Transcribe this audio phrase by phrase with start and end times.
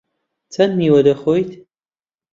[0.53, 1.49] چەند میوە دەخۆیت؟